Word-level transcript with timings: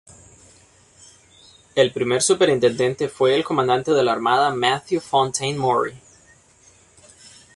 El 1.75 1.93
primer 1.93 2.23
superintendente 2.23 3.07
fue 3.07 3.35
el 3.35 3.43
comandante 3.43 3.91
de 3.91 4.01
la 4.03 4.11
armada 4.13 4.49
Matthew 4.51 4.99
Fontaine 4.99 5.59
Maury. 5.59 5.93